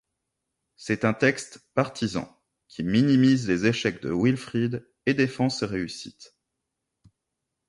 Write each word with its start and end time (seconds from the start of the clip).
C'est 0.77 1.05
un 1.05 1.13
texte 1.13 1.69
partisan, 1.75 2.35
qui 2.67 2.81
minimise 2.83 3.47
les 3.47 3.67
échecs 3.67 4.01
de 4.01 4.11
Wilfrid 4.11 4.83
et 5.05 5.13
défend 5.13 5.47
ses 5.51 5.67
réussites. 5.67 6.35